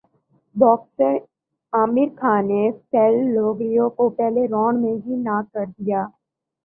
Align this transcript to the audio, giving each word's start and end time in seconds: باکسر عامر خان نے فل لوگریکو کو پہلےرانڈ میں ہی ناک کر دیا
باکسر 0.55 1.13
عامر 1.73 2.09
خان 2.19 2.47
نے 2.47 2.61
فل 2.89 3.13
لوگریکو 3.35 3.89
کو 3.97 4.09
پہلےرانڈ 4.17 4.75
میں 4.81 4.95
ہی 5.03 5.15
ناک 5.23 5.45
کر 5.53 5.65
دیا 5.77 6.01